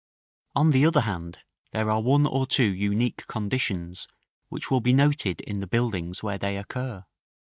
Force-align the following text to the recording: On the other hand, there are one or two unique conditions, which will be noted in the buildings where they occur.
On 0.55 0.71
the 0.71 0.83
other 0.83 1.01
hand, 1.01 1.37
there 1.73 1.91
are 1.91 2.01
one 2.01 2.25
or 2.25 2.47
two 2.47 2.63
unique 2.63 3.27
conditions, 3.27 4.07
which 4.49 4.71
will 4.71 4.81
be 4.81 4.93
noted 4.93 5.41
in 5.41 5.59
the 5.59 5.67
buildings 5.67 6.23
where 6.23 6.39
they 6.39 6.57
occur. 6.57 7.05